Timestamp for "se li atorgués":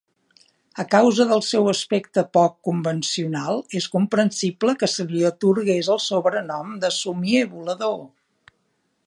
4.95-5.93